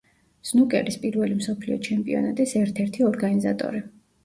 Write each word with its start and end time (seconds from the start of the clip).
სნუკერის 0.51 0.97
პირველი 1.03 1.37
მსოფლიო 1.41 1.77
ჩემპიონატის 1.89 2.57
ერთ-ერთი 2.65 3.09
ორგანიზატორი. 3.13 3.87